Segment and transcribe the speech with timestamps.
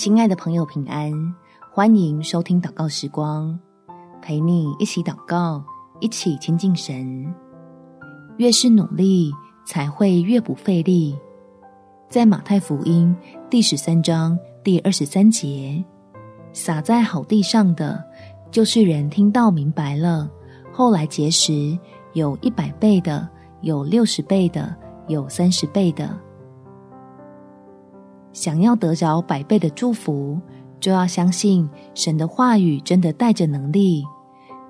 [0.00, 1.12] 亲爱的朋友，平安！
[1.70, 3.60] 欢迎收听祷告时光，
[4.22, 5.62] 陪你一起祷告，
[6.00, 7.34] 一起亲近神。
[8.38, 9.30] 越是努力，
[9.66, 11.14] 才会越不费力。
[12.08, 13.14] 在马太福音
[13.50, 15.84] 第十三章第二十三节，
[16.54, 18.02] 撒在好地上的，
[18.50, 20.30] 就是人听到明白了，
[20.72, 21.78] 后来结实，
[22.14, 23.28] 有一百倍的，
[23.60, 24.74] 有六十倍的，
[25.08, 26.18] 有三十倍的。
[28.32, 30.38] 想要得着百倍的祝福，
[30.78, 34.04] 就要相信神的话语真的带着能力，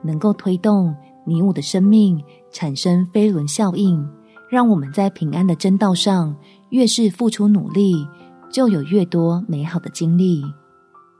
[0.02, 0.94] 能够推动
[1.26, 4.04] 你我的生命产生飞轮效应，
[4.50, 6.34] 让我们在平安的真道上
[6.70, 8.06] 越是付出努力，
[8.50, 10.42] 就有越多美好的经历。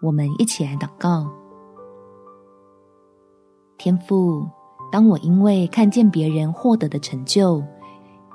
[0.02, 1.30] 我们一起来祷告：
[3.76, 4.48] 天父，
[4.90, 7.62] 当我因为看见别人获得的成就，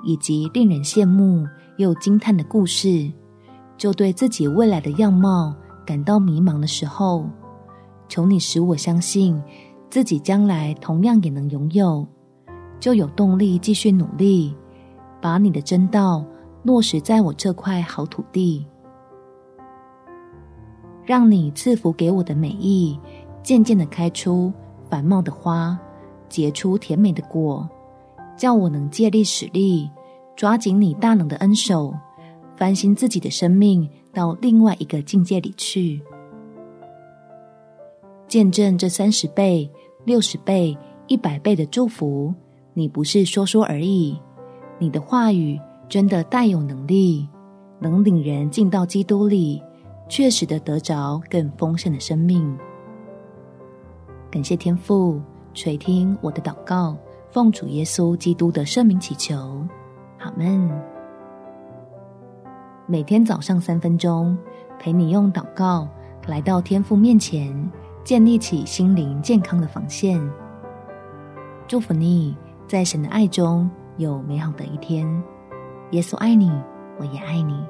[0.04, 1.44] 以及令人羡慕
[1.76, 3.10] 又惊叹的故事，
[3.86, 5.54] 就对自己未来的样貌
[5.86, 7.24] 感到迷茫的时候，
[8.08, 9.40] 求你使我相信
[9.88, 12.04] 自己将来同样也能拥有，
[12.80, 14.52] 就有动力继续努力，
[15.22, 16.24] 把你的真道
[16.64, 18.66] 落实在我这块好土地，
[21.04, 22.98] 让你赐福给我的美意
[23.44, 24.52] 渐渐的开出
[24.90, 25.78] 繁茂的花，
[26.28, 27.64] 结出甜美的果，
[28.36, 29.88] 叫我能借力使力，
[30.34, 31.94] 抓紧你大能的恩手。
[32.56, 36.00] 翻新自己的生命到另外一个境界里去，
[38.26, 39.70] 见证这三十倍、
[40.04, 42.32] 六十倍、一百倍的祝福。
[42.72, 44.18] 你不是说说而已，
[44.78, 47.28] 你的话语真的带有能力，
[47.78, 49.62] 能领人进到基督里，
[50.08, 52.56] 确实的得着更丰盛的生命。
[54.30, 55.20] 感谢天父
[55.54, 56.96] 垂听我的祷告，
[57.30, 59.66] 奉主耶稣基督的圣名祈求，
[60.18, 60.95] 阿们。
[62.88, 64.38] 每天早上三分钟，
[64.78, 65.88] 陪你用祷告
[66.28, 67.52] 来到天父面前，
[68.04, 70.20] 建立起心灵健康的防线。
[71.66, 72.36] 祝福你
[72.68, 75.04] 在神的爱中有美好的一天。
[75.90, 76.48] 耶稣爱你，
[77.00, 77.60] 我也爱你。